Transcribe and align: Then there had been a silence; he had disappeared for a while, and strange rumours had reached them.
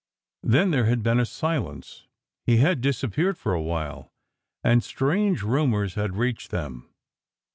Then 0.41 0.71
there 0.71 0.85
had 0.85 1.03
been 1.03 1.19
a 1.19 1.27
silence; 1.27 2.07
he 2.47 2.57
had 2.57 2.81
disappeared 2.81 3.37
for 3.37 3.53
a 3.53 3.61
while, 3.61 4.11
and 4.63 4.83
strange 4.83 5.43
rumours 5.43 5.93
had 5.93 6.15
reached 6.15 6.49
them. 6.49 6.89